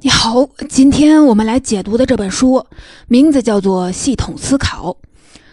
[0.00, 2.64] 你好，今天我们来解读的这本书
[3.08, 4.92] 名字叫做《系统思考》，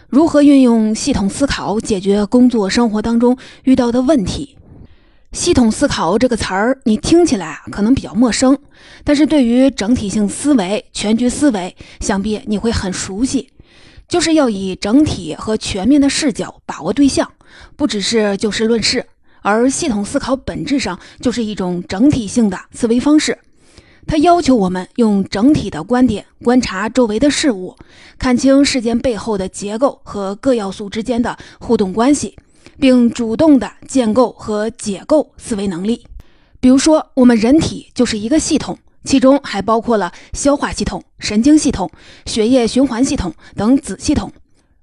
[0.08, 4.56] 如何运用系统思考解决工作生活当中遇到的问题。
[5.32, 8.56] 系统思考这个词儿，你听起来可能比较陌生，
[9.02, 13.50] 但是对于整体性思维、全局思维，想必你会很熟悉。
[14.06, 17.28] 就是要以整体和全面的视角把握对象，
[17.74, 19.04] 不只是就事论事。
[19.42, 23.36] 而系统思考本质上就是一种整体性的思维方式。
[24.06, 27.76] 它要求我们用整体的观点观察周围的事物，
[28.18, 32.36] 看清事件背后的结构和各要素之间的互动关系，
[32.78, 36.06] 并主动的建构和解构思维能力。
[36.60, 41.90] 比如说，我们人体就是一个系统，其中还包括了消化系统、神经系统、
[42.26, 44.32] 血液循环系统等子系统。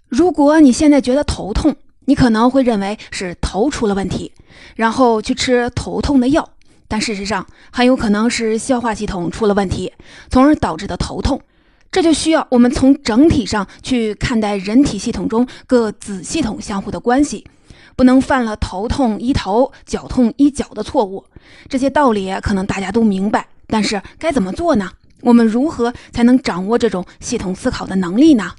[0.10, 4.34] 如果你现在觉得头痛，你可能会认为是头出了问题，
[4.76, 6.50] 然后去吃头痛的药。
[6.88, 9.92] 但事实上，很有可能是消化系统出了问题，
[10.30, 11.42] 从而导致的头痛。
[11.92, 17.46] 这就需要我们从整体上去看待人体系统中各子系统相互的关系，
[17.96, 21.24] 不能犯了头痛医头、脚痛医脚的错误。
[21.70, 24.90] 这些道理可能大家都明白，但是该怎么做呢？
[25.22, 28.52] 我们如何才能掌握这种系统思考的能力呢？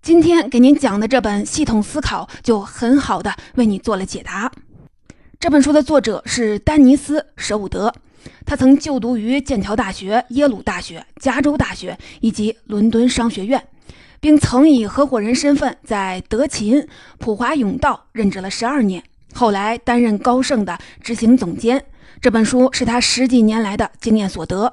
[0.00, 4.50] 今天给您讲的这本《系统思考》就很好的为你做了解答。
[5.42, 7.92] 这本书的作者是丹尼斯·舍伍德，
[8.46, 13.60] 他曾就读于剑桥大学、耶鲁大学、加州大学以及伦敦商学院，
[14.20, 16.86] 并曾以合伙人身份在德勤、
[17.18, 19.02] 普华永道任职了十二年，
[19.34, 21.84] 后来担任高盛的执行总监。
[22.20, 24.72] 这本书是他十几年来的经验所得，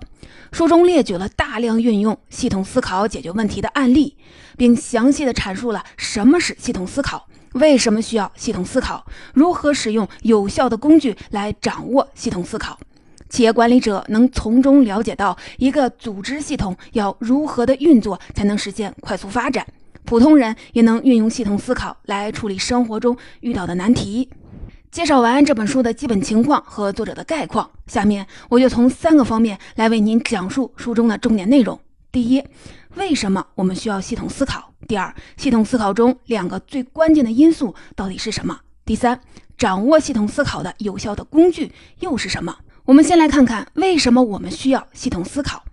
[0.52, 4.16] 书中列举了大量运用系统思考解决问题的案例，
[4.56, 7.26] 并详细的阐述了什么是系统思考。
[7.54, 9.06] 为什么需要系统思考？
[9.34, 12.78] 如何使用有效的工具来掌握系统思考？
[13.30, 19.66] 企业管理者能从中了解到一个组织系统要如何的运作才能实现快速发展。
[20.06, 24.28] 普通人也能运用系统思考来处理生活中遇到的难题。
[24.90, 31.80] 介绍完这本书的基本情况和作者的概况，下面我就从三个方面来为您讲述书中的重点内容。
[32.12, 32.44] 第一，
[32.96, 34.74] 为什么我们需要系统思考？
[34.88, 38.60] 第二，系统思考中两个最关键的因素到底是什么？
[38.86, 39.20] 第三，
[39.58, 42.58] 掌握系统思考的有效的工具又是什么？
[42.86, 45.64] 我们先来看看为什么我们需要系统思考。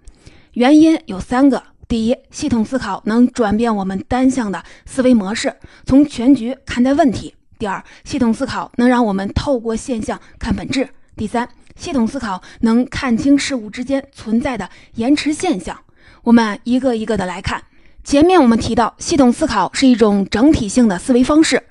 [0.53, 5.57] 原因有三个：第一，系统思考能转变我们单向的思维模式，
[5.87, 10.85] 从全局看待问题；第二，系统思考能让我们透过现象看本质；
[11.17, 15.79] 第三，系统思考能看清事物之间存在的延迟现象。
[16.27, 17.63] 我们一个一个的来看。
[18.03, 21.63] 前面我们提到，系统思考是一种整体性的思维方式。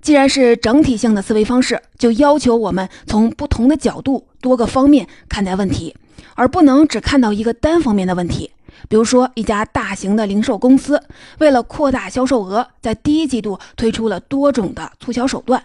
[0.00, 5.96] 既然是整体性的思维方式，就要求我们从不同的角度、多个方面看待问题，
[6.36, 8.52] 而不能只看到一个单方面的问题。
[8.88, 11.02] 比如说，一家大型的零售公司
[11.38, 15.60] 为了扩大销售额，在第一季度推出了多种的促销手段，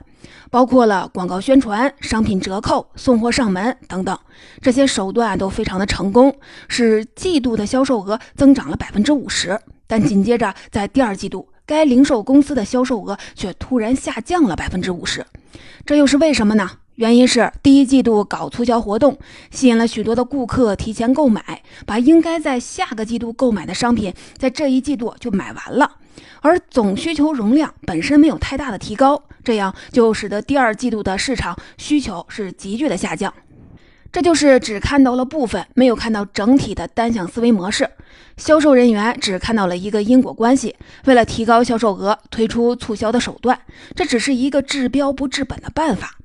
[0.50, 4.18] 包括了广告宣传、商品折扣、送货上门等等。
[4.62, 6.35] 这些手段都非常的成功，
[6.68, 9.59] 使季度的销售额增长了百分之五十。
[9.88, 15.25] 但紧接着，在第二季度，该零售公司的销售额却突然下降了百分之五十，
[15.85, 16.69] 这又是为什么呢？
[16.99, 19.17] 原因是第一季度搞促销活动，
[19.51, 25.89] 吸引了许多的顾客提前购买，把应该在下个季度购买的商品在这一季度就买完了，
[26.41, 33.33] 而总需求容量本身没有太大的提高，这样就使得第二季度的市场需求是急剧的下降。
[34.11, 37.89] 这就是只看到了部分，没有看到整体的单向思维模式。
[38.35, 43.57] 销售人员只看到了一个因果关系，为了提高销售额，推出促销的手段，
[43.95, 46.17] 这只是一个治标不治本的办法。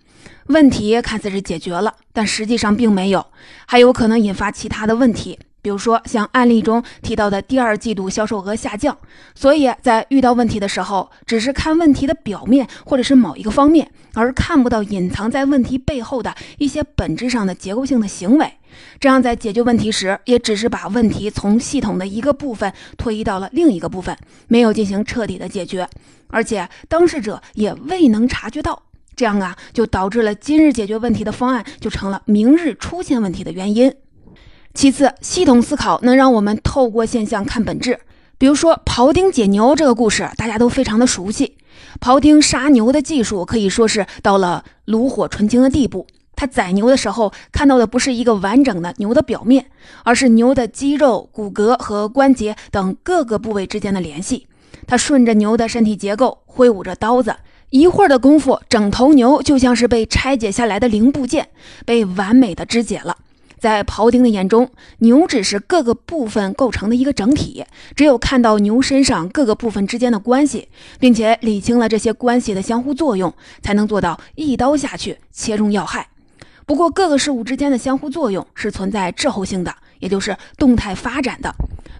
[0.47, 3.27] 问题看似是解决了，但实际上并没有，
[3.67, 5.39] 还有可能引发其他的问题。
[5.63, 8.95] 比如说，像案例中提到的第二季度销售额下降，
[9.35, 18.53] 所以在遇到问题的时候，只是看问题的表面或者是某一个方面，而看不到隐藏在问题背后的一些本质上的结构性的行为。
[19.01, 24.15] 这样在解决问题时，也只是把问题从系统的一个部分推移到了另一个部分，
[24.49, 25.89] 没有进行彻底的解决，
[26.29, 28.83] 而且当事者也未能察觉到。
[29.17, 33.95] 这样啊，就导致了今日解决问题的方案就成了明日出现问题的原因。
[34.73, 38.01] 其次，系统思考能让我们透过现象看本质。
[38.39, 41.57] 比如说，庖丁解牛这个故事，大家都非常的熟悉。
[42.01, 46.07] 庖丁杀牛的技术可以说是到了炉火纯青的地步。
[46.37, 49.67] 他宰牛的时候，看到的不是一个完整的牛的表面，
[50.03, 54.49] 而是牛的肌肉、骨骼和关节等各个部位之间的联系。
[54.89, 57.37] 他顺着牛的身体结构，挥舞着刀子，
[57.75, 61.49] 一会儿的功夫，整头牛就像是被拆解下来的零部件，
[61.85, 63.17] 被完美的肢解了。
[63.59, 67.65] 在庖丁的眼中，牛只是各个部分构成的一个整体，
[67.97, 70.69] 只有看到牛身上各个部分之间的关系，
[71.01, 76.07] 并且理清了这些关系的相互作用，才能做到一刀下去切中要害。
[76.67, 81.53] 不过，各个事物之间的相互作用是存在滞后性的，也就是动态发展的。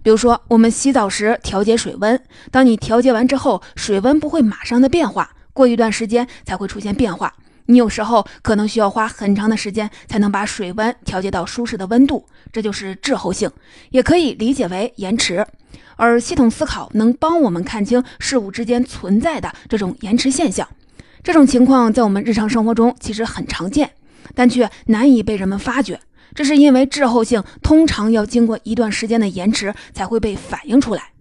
[0.05, 2.23] 比如说，我们洗澡时调节水温，
[2.53, 7.33] 当你调节完之后，水温不会马上的变化，过一段时间才会出现变化。
[7.67, 13.51] 你有时候可能需要花很长的时间才能把水温调节到舒适的温度，这就是滞后性，
[13.89, 15.47] 也可以理解为延迟。
[15.97, 20.69] 而系统思考能帮我们看清事物之间存在的这种延迟现象。
[21.23, 23.93] 这种情况在我们日常生活中其实很常见，
[24.35, 25.99] 但却难以被人们发觉。
[26.35, 31.13] 这是因为滞后性通常要经过一段时间的延迟才会被反映出来。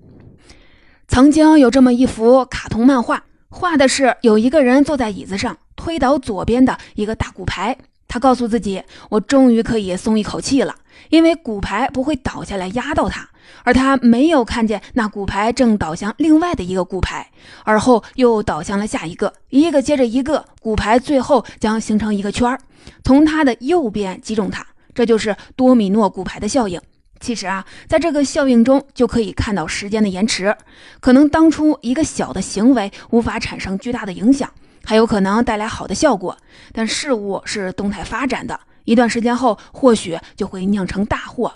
[1.07, 7.77] 曾经有这么一幅卡通漫画，画的是有一个人坐在椅子上推倒左边的一个大骨牌，
[8.07, 10.75] 他告诉自己：“我终于可以松一口气了，
[11.09, 13.29] 因为骨牌不会倒下来压到他。”
[13.63, 17.29] 而他没有看见那骨牌正倒向另外的一个骨牌，
[17.63, 22.59] 而后又倒向了下一个，一个接着一个，骨牌最后将形成一个圈儿，
[23.03, 24.65] 从他的右边击中他。
[24.95, 26.81] 这就是多米诺骨牌的效应。
[27.23, 30.53] 其实啊，在这个效应中就可以看到时间的延迟。
[30.99, 34.51] 可能当初一个小的行为无法产生巨大的影响，
[34.83, 36.37] 还有可能带来好的效果。
[36.73, 41.53] 但事物是动态发展的，一段时间后或许就会酿成大祸。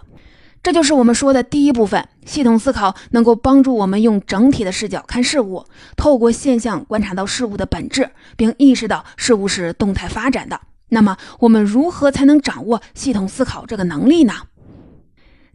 [0.64, 2.08] 这就是我们说的第一部分。
[2.26, 5.66] 系统思考能够帮助我们用整体的视角看事物，
[5.98, 10.62] 透过现象观察到事物的本质，并意识到事物是动态发展的。
[10.88, 14.34] 那么，我们如何才能掌握系统思考这个能力呢？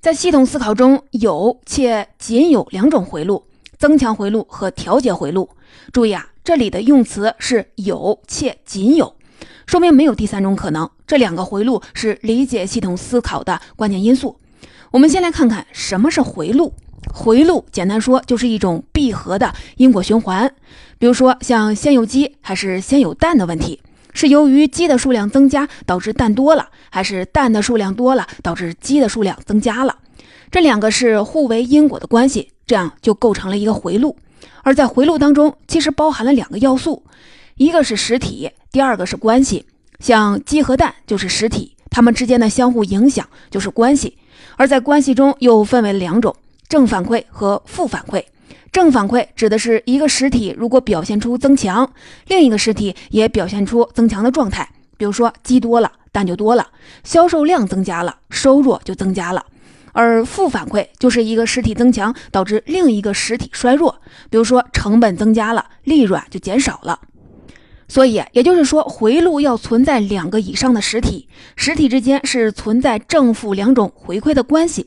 [0.03, 3.45] 在系统思考中有且仅有两种回路：
[3.79, 5.49] 增强回路和调节回路。
[5.93, 9.15] 注意啊，这里的用词是有且仅有，
[9.65, 10.91] 说明没有第三种可能。
[11.07, 14.37] 这两个回路是理解系统思考的关键因素。
[14.91, 16.75] 我们先来看看什么是回路。
[17.15, 20.53] 回路简单说就是一种闭合的因果循环。
[20.99, 23.81] 比如说，像先有鸡还是先有蛋的问题。
[24.13, 29.97] 是由于鸡的数量增加导致蛋多了，还是蛋的数量多了导致鸡的数量增加了？
[30.51, 34.17] 这两个是互为因果的关系，这样就构成了一个回路。
[34.63, 37.03] 而在回路当中，其实包含了两个要素，
[37.57, 39.65] 一个是实体，第二个是关系。
[39.99, 44.19] 像鸡和蛋就是实体，它们之间的相互影响就是关系。
[44.57, 46.37] 而在关系中又分为两种：
[46.69, 48.23] 正反馈和负反馈。
[48.71, 51.91] 正反馈指的是一个实体如果表现出增强，
[52.29, 54.69] 另一个实体也表现出增强的状态。
[54.97, 56.65] 比如说，鸡多了，蛋就多了；
[57.05, 59.45] 销售量增加了，收入就增加了。
[59.93, 64.01] 而负反馈就是一个实体增强导致另一个实体衰弱。
[64.31, 66.99] 比如说，成本增加了，利润就减少了。
[67.89, 74.87] 所以，也就是说，回路要存在两个以上的实体，实体之间是存在正负两种回馈的关系。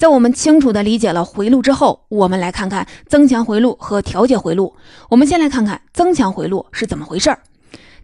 [0.00, 4.74] 在我们清楚地理解了回路之后，我们来看看增强回路和调节回路。
[5.10, 7.40] 我们先来看看增强回路是怎么回事儿。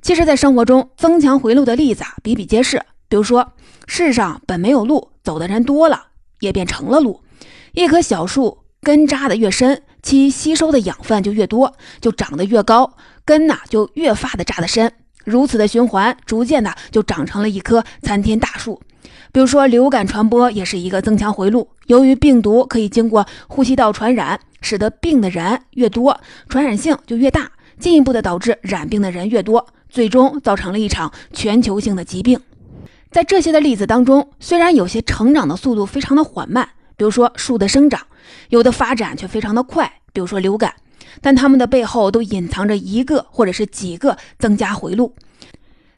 [0.03, 2.83] 其实，在生活中，增强回路的例子啊比比皆是。
[3.09, 3.55] 比如说，
[3.87, 6.09] 世上本没有路，走的人多了，
[6.41, 7.23] 也变成了路。
[7.73, 11.73] 一棵小树根扎得越深，其吸收的养分就越多，
[12.03, 12.93] 就长得越高，
[13.25, 14.93] 根呐就越发的扎得深。
[15.25, 18.83] 如此的循环，逐渐的就长成了一棵参天大树。
[19.33, 21.69] 比如说，流感传播也是一个增强回路。
[21.87, 32.41] 由于病毒可以经过呼吸道传染，使得病的人越多，传染性就越大，进一步的导致染病的人越多，最终造成了一场全球性的疾病。
[33.11, 38.01] 在这些的例子当中，虽然有些成长的速度非常的缓慢，比如说树的生长，
[38.49, 40.75] 有的发展却非常的快，比如说流感，
[41.21, 45.15] 但它们的背后都隐藏着一个或者是几个增加回路。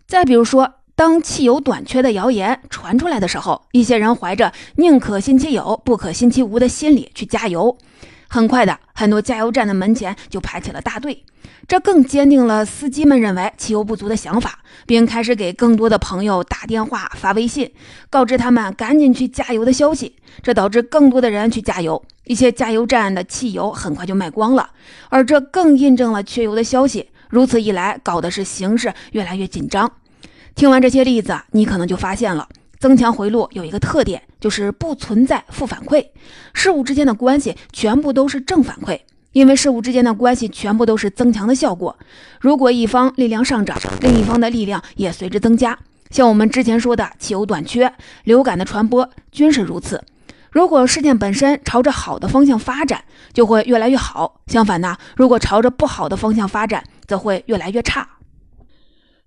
[0.07, 0.75] 再比如说。
[0.99, 7.79] 当汽油短缺的谣言传出来的时候，一些人怀着宁可信其有，不可信其无的心理去加油。
[8.27, 11.23] 很快的，很多加油站的门前就排起了大队，
[11.69, 17.71] 这更坚定了司机们认为汽油不足的想法，并开始给更多的朋友打电话、发微信，
[18.11, 20.17] 告知他们赶紧去加油的消息。
[20.43, 24.71] 这导致更多的人去加油，一些加油站的汽油很快就卖光了，
[25.11, 27.09] 而这更印证了缺油的消息。
[27.29, 29.89] 如此一来，搞的是形势越来越紧张。
[30.59, 32.49] 听完这些例子，你可能就发现了，
[32.81, 36.05] 增强回路有一个特点，就是不存在负反馈，
[36.53, 38.99] 事物之间的关系全部都是正反馈，
[39.31, 41.97] 因为事物之间的关系全部都是增强的效果。
[42.41, 45.79] 如果一方力量上涨，另一方的力量也随之增加。
[46.11, 50.03] 像我们之前说的汽油短缺、流感的传播均是如此。
[50.51, 58.09] 如果事件本身朝着好的方向发展，就会越来越好；相反呢，如果朝着不好的方向发展，则会越来越差。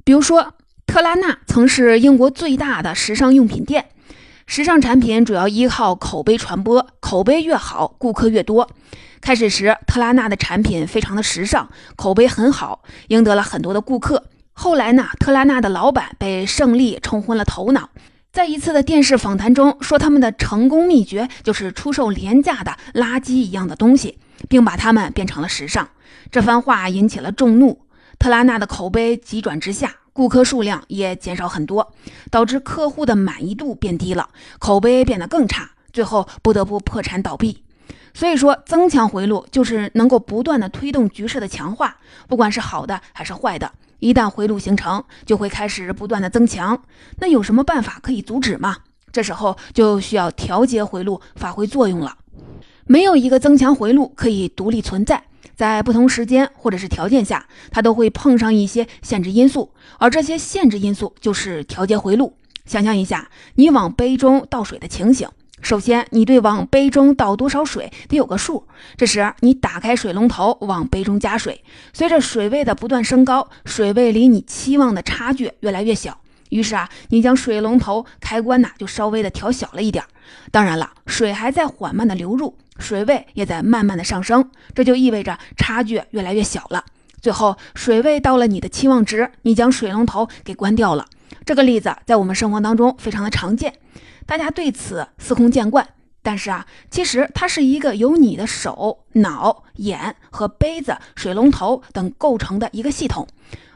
[0.03, 0.55] 比如说。
[0.91, 3.86] 特拉纳曾是英国最大的时尚用品店，
[4.45, 8.69] 时尚产品主要依靠口碑传播，口碑越好，顾客越多。
[9.21, 14.25] 开始时，特拉纳的产品非常的时尚，口碑很好，赢得了很多的顾客。
[14.51, 17.91] 后来呢，特拉纳的老板被胜利冲昏了头脑，
[18.33, 24.19] 在一次的电视访谈中说，他们的成功秘诀就是出售廉价的垃圾一样的东西，
[24.50, 25.88] 并把它们变成了时尚。
[26.29, 27.86] 这番话引起了众怒，
[28.19, 31.94] 特拉纳的口碑急转直下，顾客数量也减少很多，
[32.30, 37.63] 导致客户的满意度变低了，口碑变得更差，最后不得不破产倒闭。
[38.13, 46.84] 所以说，增强回路就是能够不断的推动局势的强化，不管是好的还是坏的，一旦回路形成，就会开始不断的增强。
[47.20, 48.80] 那有什么办法可以阻止吗？
[49.13, 52.18] 这时候就需要调节回路发挥作用了。
[52.86, 55.24] 没有一个增强回路可以独立存在，
[55.62, 62.34] 在不同时间或者是条件下，它都会碰上一些限制因素，而这些限制因素就是调节回路。
[62.65, 65.30] 想象一下，你往杯中倒水的情形。
[65.62, 68.65] 首先，你对往杯中倒多少水得有个数。
[68.98, 71.63] 这时，你打开水龙头，往杯中加水。
[71.94, 76.22] 随着水位的不断升高，水位离你期望的差距越来越小。
[76.51, 80.03] 于是啊，你将水龙头开关呐就稍微的调小了一点。
[80.51, 84.50] 当然了，水还在缓慢的流入，水位也在慢慢的上升。
[84.75, 86.84] 这就意味着差距越来越小了。
[87.22, 91.08] 最后，水位到了你的期望值，你将水龙头给关掉了。
[91.46, 93.74] 这个例子在我们生活当中非常的常见。
[94.25, 95.88] 大家对此司空见惯，
[96.22, 103.27] 但是啊，其实它是一个由你的手、脑、眼和杯子、水龙头等构成的一个系统，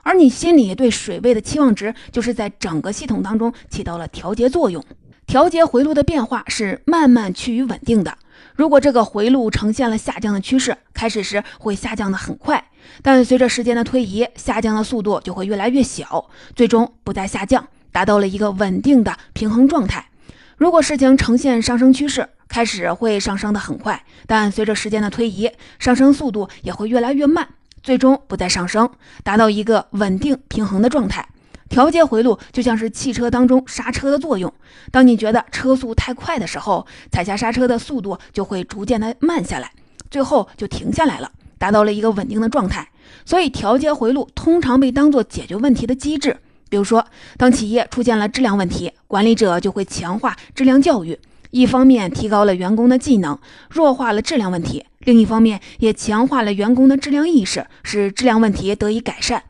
[0.05, 4.85] 而你心里对水位的期望值，就是在整个系统当中起到了调节作用。
[5.25, 8.15] 调节回路的变化是慢慢趋于稳定的。
[8.53, 12.63] 如果这个回路呈现了下降的趋势，开始时会下降的很快，
[13.01, 20.09] 但随着时间的推移，下降的速度就会越来越小，最终不再下降，达到了一个稳定的平衡状态。
[20.55, 27.49] 如果事情呈现上升趋势，开始会上升的很快，但随着时间的推移，上升速度也会越来越慢，
[27.85, 28.89] 最终不再上升，
[29.23, 31.23] 达到一个稳定平衡的状态。
[31.69, 34.51] 调节回路就像是汽车当中刹车的作用，
[34.91, 39.71] 当你觉得车速太快的时候，踩下刹车的速度就会逐渐的慢下来，
[40.09, 42.89] 最后就停下来了，达到了一个稳定的状态。
[43.23, 46.35] 所以，调节回路通常被当做解决问题的机制。
[46.69, 47.05] 比如说，
[47.37, 51.19] 当企业出现了质量问题，管理者就会强化质量教育，
[51.51, 53.37] 一方面提高了员工的技能，
[53.69, 59.43] 弱化了质量问题；另一方面也强化了员工的质量意识，使质量问题得以改善。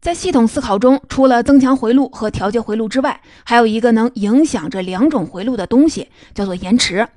[0.00, 7.08] 在系统思考中，除了增强回路和调节回路之外，还有一个能影响这两种回路的东西，叫做延迟，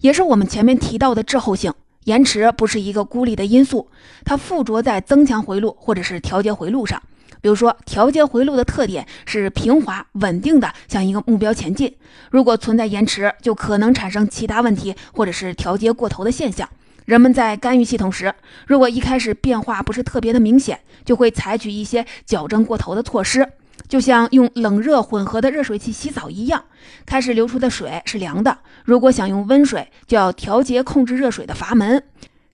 [0.00, 1.72] 也是我们前面提到的滞后性。
[2.04, 3.90] 延迟不是一个孤立的因素，
[4.24, 7.02] 它附着在增强回路或者是调节回路上。
[7.40, 11.94] 比如说，调节回路的特点是平滑稳定的向一个目标前进。
[12.30, 16.68] 如果存在延迟，就可能产生其他问题，或者是调节过头的现象。
[17.04, 18.34] 人们在干预系统时，
[18.66, 23.48] 如果一开始变化不是特别的明显，就会采取一些矫正过头的措施，
[23.88, 26.64] 就像用冷热混合的热水器洗澡一样，
[27.06, 28.58] 开始流出的水是凉的。
[28.84, 32.02] 如果想用温水，就要调节控制热水的阀门。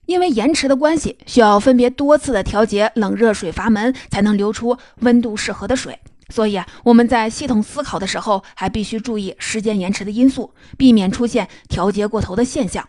[0.05, 5.99] 因为延迟的关系，需要分别多次的调节冷热水阀门，才能流出温度适合的水。
[6.29, 12.87] 所以啊，我们在系统思考的时候，还必须注意时间延迟的因素，避免出现调节过头的现象。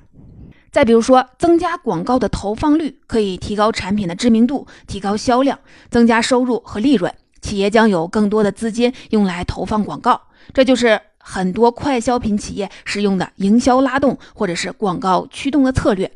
[0.71, 5.59] 再比如说，增加广告的投放率，可以提高产品的知名度，提高销量，
[5.91, 7.15] 增加收入和利润。
[7.41, 10.21] 企业将有更多的资金用来投放广告，
[10.53, 16.11] 这就是很多快消品企业使用的营销拉动或者是广告驱动的策略。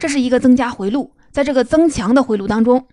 [0.00, 2.86] 这是一个增加回路，在这个增强的回路当中，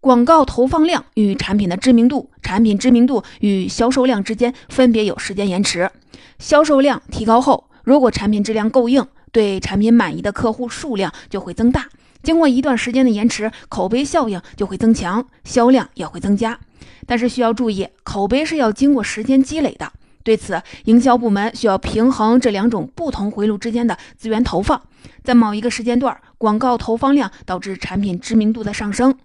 [0.00, 5.90] 广告投放量与产品的知名度、产品知名度与销售量之间分别有时间延迟。
[6.38, 11.86] 销售量提高后，如果产品质量够硬，对产品满意的客户数量就会增大。
[12.22, 16.58] 经过一段时间的延迟，口碑效应就会增强，销量也会增加。
[17.06, 19.92] 但是需要注意，口碑是要经过时间积累的。
[20.22, 24.80] 对此，营销部门需要平衡这两种不同回路之间的资源投放。
[25.22, 29.16] 在某一个时间段，广告投放量导致产品知名度的上升，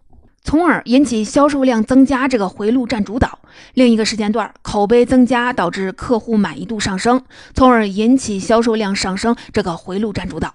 [0.44, 3.28] 从而引起销售量增加，这个回路占主导；
[3.74, 10.54] 另一个时间段，口碑增加导致客户满意度上升，从而引起销售量上升，这个回路占主导。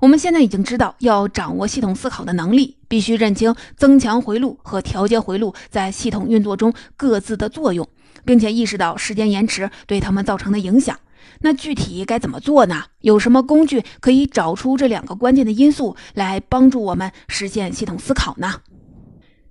[0.00, 7.88] 我们现在已经知道，要掌握系统思考的能力，必须认清增强回路和调节回路在系统运作中各自的作用。
[8.24, 10.96] 并且意识到时间延迟对他们造成的影响，
[11.40, 12.84] 那具体该怎么做呢？
[13.00, 18.60] 有什么工具可以找出这两个关键的因素来帮助我们实现系统思考呢？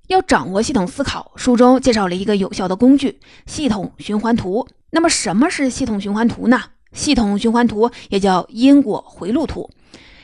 [0.08, 4.68] 要掌握系统思考，书中介绍了一个有效的工具——系统循环图。
[4.90, 6.62] 那么，什么是系统循环图呢？
[6.92, 9.70] 系统循环图也叫因果回路图，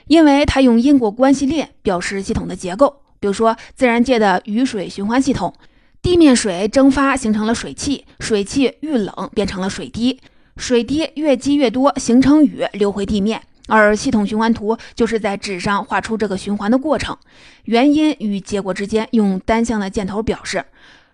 [0.07, 3.01] 因为它用因果关系链表示系统的结构。
[3.21, 5.53] 比如说，自然界的雨水循环系统，
[6.01, 10.19] 地面水蒸发形成了水汽，水汽遇冷变成了水滴，
[10.57, 13.41] 水滴越积越多形成雨流回地面。
[13.69, 17.17] 而系统循环图就是在纸上画出这个循环的过程，
[17.65, 20.65] 原因与结果之间用单向的箭头表示，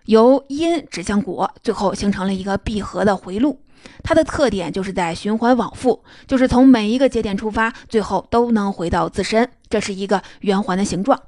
[0.04, 3.58] 由因指向果，最后形成了一个闭合的回路。
[4.04, 11.20] 它的特点就是在循环往复，就是从每一个节点出发，最后都能回到自身，这是一个圆环的形状。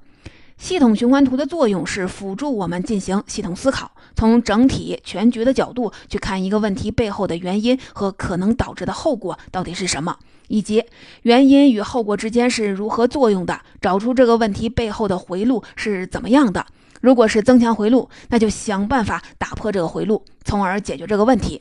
[0.58, 10.16] 系统循环图的作用是辅助我们进行系统思考，从整体全局的角度去看一个问题背后的原因和可能导致的后果到底是什么。
[10.48, 10.84] 以及
[11.22, 16.64] 原因与后果之间是如何作用的，找出这个问题背后的回路是怎么样的。
[17.00, 21.60] 如果是增强回路，那就想办法打破这个回路，从而解决这个问题。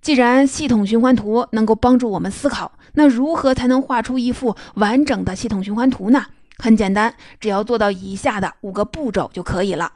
[0.00, 6.24] 既然系统循环图能够帮助我们思考，那如何才能画出一幅完整的系统循环图呢？
[6.60, 9.92] 很简单，只要做到以下的五个步骤就可以了。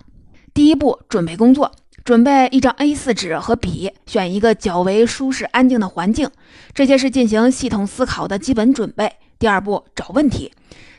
[0.52, 1.71] 第一步，准备工作。
[2.04, 6.30] 准备一张 A4 纸和笔，选一个较为舒适、安静的环境，
[6.75, 9.11] 这些是进行系统思考的基本准备。
[9.38, 10.52] 第二步，找问题，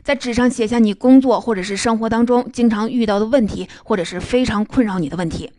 [0.03, 5.51] 在纸上写下你工作或者是生活当中经常遇到的问题，或者是非常困扰你的问题。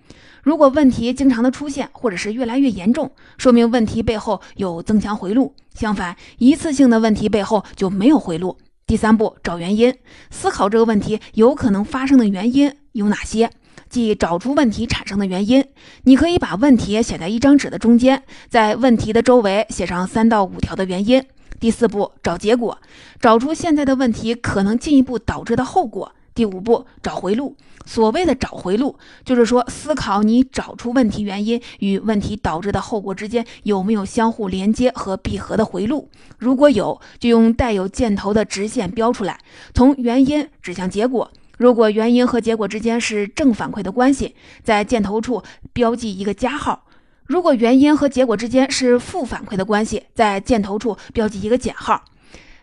[0.43, 8.59] 如果问题经常的出现，或者是越来越严重，说明问题背后有增强回路；相反，一次性的问题背后就没有回路。
[8.87, 9.93] 第三步，找原因，
[10.31, 13.51] 思考这个问题有可能发生的原因有哪些。
[13.89, 15.65] 即找出问题产生的原因，
[16.05, 21.21] 你可以把问题写在一张纸的中间，在问题的周围写上三到五条的原因。
[21.59, 22.79] 第四步，找结果，
[23.21, 26.13] 找出现在的问题可能进一步导致的后果。
[26.37, 27.57] 第五步，找回路。
[27.87, 36.11] 所谓的找回路，就是说思考你找出问题原因与问题导致的后果之间有没有相互连接和闭合的回路。
[36.37, 39.39] 如果有，就用带有箭头的直线标出来，
[39.73, 41.31] 从原因指向结果。
[41.57, 46.81] 如果原因和结果之间是正反馈的关系，在箭头处标记一个加号；
[47.25, 52.05] 如果原因和结果之间是负反馈的关系，在箭头处标记一个减号。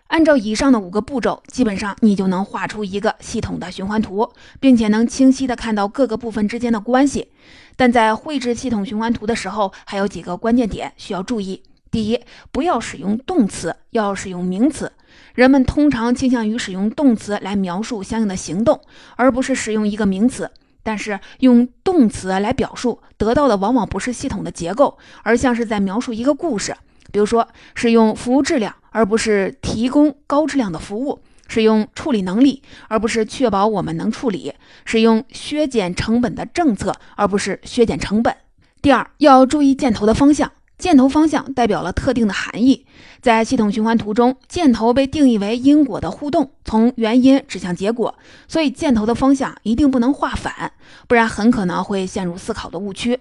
[0.07, 7.29] 按照以上的五个步骤，基本上你就能画出一个系统的循环图，并且能清晰的看到各个部分之间的关系。
[7.75, 14.91] 但在绘制系统循环图的时候，还有几个关键点需要注意：第一，不要使用动词，要使用名词。
[15.33, 18.81] 人们通常倾向于使用动词来描述相应的行动，
[19.15, 20.51] 而不是使用一个名词。
[20.85, 26.75] 但是用动词来表述得到的往往不是系统的结构，而像是在描述一个故事。
[27.13, 34.51] 比如说，使用服务质量，而不是提供高质量的服务；使用处理能力，而不是确保我们能处理；
[34.83, 38.35] 使用削减成本的政策，而不是削减成本。
[38.81, 40.51] 第二，要注意箭头的方向。
[40.75, 42.85] 箭头方向代表了特定的含义，
[43.21, 50.73] 在系统循环图中，箭头被定义为因果的互动，从原因指向结果，所以箭头的方向一定不能画反，
[51.07, 53.19] 不然很可能会陷入思考的误区。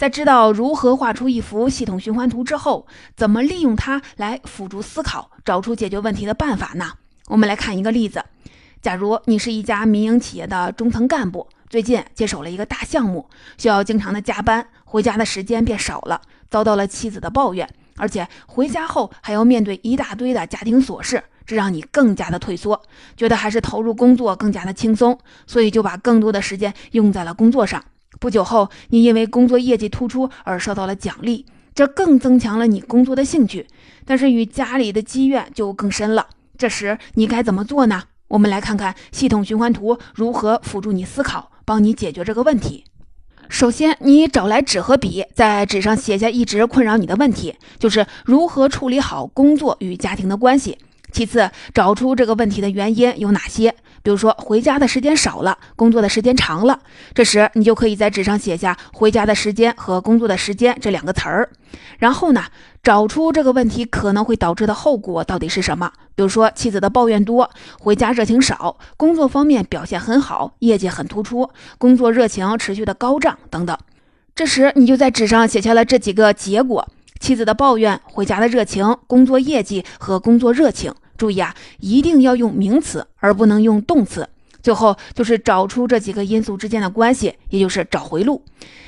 [0.00, 2.86] 在知道如何画出一幅系统循环图之后，
[3.18, 6.92] 怎么利用它来辅助思考，找出解决问题的办法呢？
[7.26, 8.24] 我们来看一个例子：
[8.80, 16.22] 假如你是一家民营企业的中层干部，最近接手了一个大项目，需要经常的加班，回家的时间变少了。
[16.48, 22.80] 遭到了妻子的抱怨，而且回家后还要面对一大堆的家庭琐事，这让你更加的退缩，
[23.18, 27.84] 觉得还是投入工作更加的轻松，所以就把更多的时间用在了工作上。
[28.20, 33.66] 不久后，你因为工作业绩突出而受到了奖励，这更增强了你工作的兴趣。
[34.04, 36.26] 但是与家里的积怨就更深了。
[36.58, 38.02] 这时你该怎么做呢？
[38.28, 42.84] 我们来看看系统循环图如何辅助你思考，帮你解决这个问题。
[43.48, 50.76] 首先，你找来纸和笔，在纸上写下一直困扰你的问题，就是如何处理好工作与家庭的关系。
[51.12, 56.78] 其次，找出这个问题的原因有哪些，比如说回家的时间少了，工作的时间长了。
[57.14, 61.50] 这时，你就可以在纸上写下“回家的时间”和“工作的时间”这两个词儿。
[61.98, 62.44] 然后呢，
[62.82, 73.76] 找出这个问题可能会导致的后果到底是什么，比如说妻子的抱怨多，回家热情少，工作方面表现很好，业绩很突出，工作热情持续的高涨等等。
[74.34, 76.88] 这时，你就在纸上写下了这几个结果。
[77.20, 80.92] 妻子的抱怨、回家的热情、工作业绩和工作热情。
[81.16, 84.28] 注意啊，一定要用名词，而不能用动词。
[84.62, 88.42] 最后就是找出这几个因素之间的关系，也就是找回路。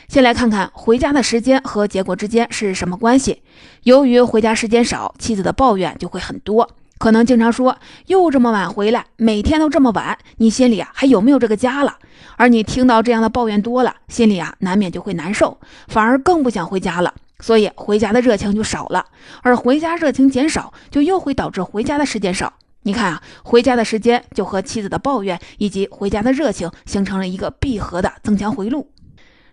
[0.08, 3.42] 先来看看回家的时间和结果之间是什么关系。
[3.82, 6.68] 由于回家时间少，妻子的抱怨就会很多，
[6.98, 11.96] 可能经常说又这么晚回来，每天都这么晚，你心里啊还有没有这个家了？
[12.36, 17.14] 而你听到这样的抱怨多了，心里啊难免就会难受，反而更不想回家了。
[17.40, 19.06] 所以回家的热情就少了。
[19.42, 22.52] 而回家热情减少，就又会导致回家的时间少。
[22.82, 28.90] 你看啊，回家的时间就和妻子的抱怨以及回家的热情形成了一个闭合的增强回路。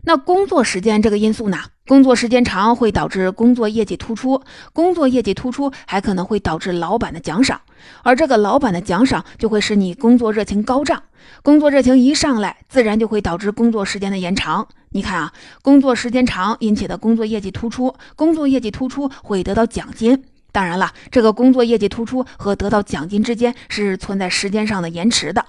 [0.03, 1.57] 那工作时间这个因素呢？
[1.87, 4.41] 工作时间长会导致工作业绩突出，
[4.73, 7.59] 工作业绩突出还可能会导致老板的奖赏，
[8.03, 11.03] 而这个老板的奖赏就会使你工作热情高涨。
[11.43, 14.67] 工作热情一上来，自然就会导致工作时间的延长。
[14.91, 20.23] 你看啊，工作时间长引起的工作业绩突出，工作业绩突出会得到奖金。
[20.51, 25.45] 当然了，这个工作业绩突出和得到奖金之间是存在时间上的延迟的，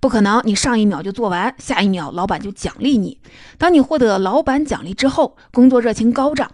[0.00, 3.18] 不可能你上一秒就做完，下一秒老板就奖励你。
[3.58, 6.50] 当你获得老板奖励之后，工作热情高涨，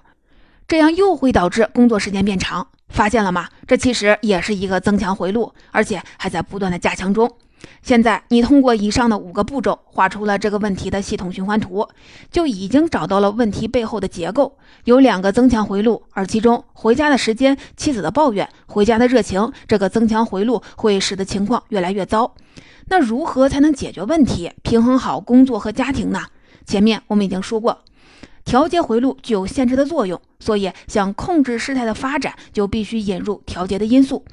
[0.68, 2.68] 这样又会导致工作时间变长。
[2.88, 3.48] 发现了吗？
[3.66, 7.28] 这其实也是一个增强回路，而且还在不断的加强中。
[7.82, 11.88] 现在你通过以上的五个步骤画出了这个问题的系统循环图，
[12.30, 14.56] 就已经找到了问题背后的结构。
[14.84, 22.34] 有两个增强回路，而其中回家的时间、妻子的抱怨、回家的热情，这个增强回路会使得情况越来越糟。
[22.88, 26.26] 那如何才能解决问题，平衡好工作和家庭呢？
[26.64, 27.78] 前面我们已经说过，
[28.44, 34.24] 调节回路具有限制的作用，所以想控制事态的发展，就必须引入调节的因素。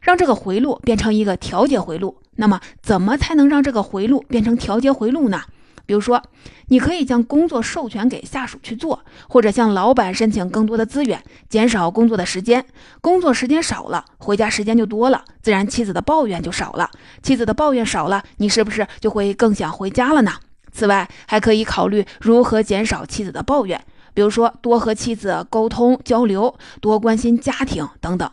[0.00, 5.42] 让这个回路变成一个调节回路，那么怎么才能让这个回路变成调节回路呢？
[5.84, 6.20] 比如说，
[6.66, 12.66] 你可以将工作授权给下属去做，或者向老板申请更多的资源，减少工作的时间。
[13.00, 16.90] 工作时间少了，回家时间就多了，自然妻子的抱怨就少了。
[17.22, 20.32] 妻子的抱怨少了，你是不是就会更想回家了呢？
[20.72, 23.80] 此外，还可以考虑如何减少妻子的抱怨，
[24.12, 28.28] 比如说多和妻子沟通交流，多关心家庭等等。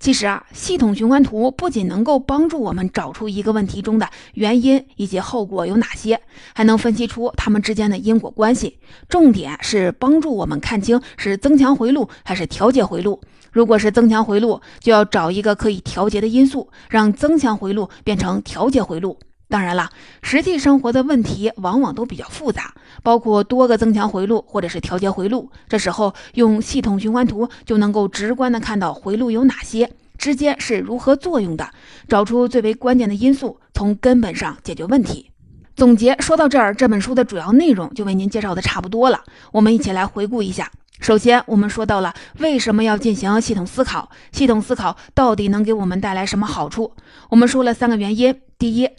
[0.00, 6.20] 其实啊，系统循环图不仅能够帮助我们找出一个问题中的原因以及后果有哪些，
[6.54, 8.78] 还能分析出它们之间的因果关系。
[9.08, 13.20] 重点是帮助我们看清是增强回路还是调节回路。
[13.50, 19.18] 如果是增强回路，就要找一个可以调节的因素，让增强回路变成调节回路。
[19.48, 19.88] 当然了，
[20.22, 25.50] 实际生活的问题往往都比较复杂，包括多个增强回路或者是调节回路。
[25.68, 31.70] 这时候用系统循环图就能够直观的看到回路有哪些，之间是如何作用的，
[32.06, 35.30] 找出最为关键的因素，从根本上解决问题。
[35.74, 39.22] 总结说到这儿，这本书的主要内容就为您介绍的差不多了。
[39.52, 40.70] 我们一起来回顾一下。
[41.00, 46.92] 首先，我们说到了为什么要进行系统思考，系统思考到底能给我们带来什么好处？
[47.30, 48.90] 我们说了三个原因，第一。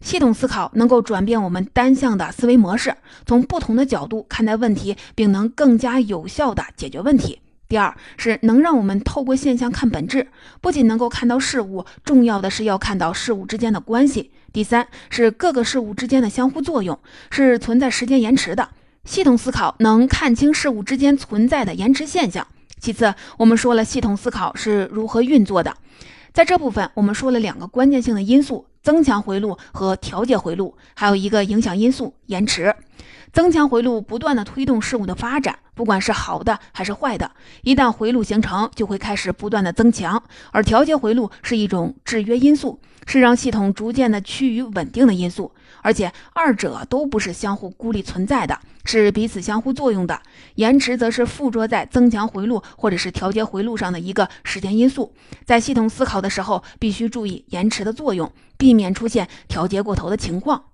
[0.00, 2.94] 系统思考能够转变我们单向的思维模式，
[3.26, 7.40] 从不同的角度看待问题，并能更加有效地解决问题。
[7.68, 10.26] 第二是能让我们透过现象看本质，
[10.60, 14.32] 不仅能够看到事物，重要的是要看到事物之间的关系。
[14.52, 16.98] 第三是各个事物之间的相互作用
[17.30, 18.70] 是存在时间延迟的，
[19.04, 22.44] 系统思考能看清事物之间存在的延迟现象。
[22.80, 25.76] 其次，我们说了系统思考是如何运作的。
[26.32, 32.74] 在这部分，我们说了两个关键性的因素：增强回路和调节回路，还有一个影响因素——延迟。
[33.32, 37.30] 增强回路不断的推动事物的发展，不管是好的还是坏的，
[37.62, 40.18] 一旦回路形成，就会开始不断的增强；
[40.50, 45.52] 而调节回路是一种制约因素，是让系统逐渐的趋于稳定的因素。
[45.82, 50.20] 而且二者都不是相互孤立存在的，是彼此相互作用的。
[50.56, 55.12] 延迟则是附着在增强回路或者是调节回路上的一个时间因素。
[55.44, 60.64] 在系统思考的时候，必须注意延迟的作用，避免出现调节过头的情况。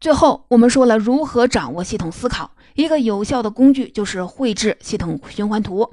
[0.00, 5.90] 最后，我们说了如何掌握系统思考，一个有效的工具就是绘制系统循环图。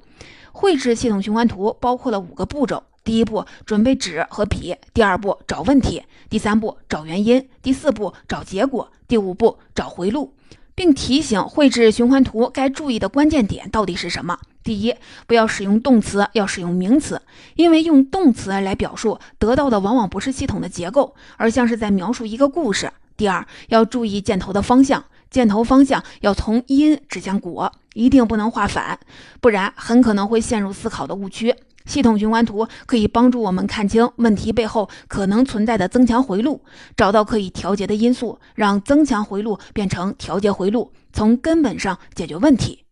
[0.52, 2.84] 绘制系统循环图包括了五个步骤。
[3.06, 10.34] 第一步，准备纸和笔；第二步，找问题；第三步，找原因；第四步，找结果；第五步，找回路，
[10.74, 14.40] 并提醒绘制循环图该注意的关键点到底是什么。
[14.64, 14.96] 第一，
[15.28, 17.22] 不要使用动词，要使用名词，
[17.56, 22.92] 因为用动词来表述得到的往往不是系统的结构，而像是在描述一个故事。
[23.16, 29.00] 第二，要注意箭头的方向，箭头方向要从因指向果，一定不能画反，
[29.40, 31.56] 不然很可能会陷入思考的误区。
[31.86, 36.62] 系统循环图可以帮助我们看清问题背后可能存在的增强回路，
[36.98, 42.85] 找到可以调节的因素，让增强回路变成调节回路，从根本上解决问题。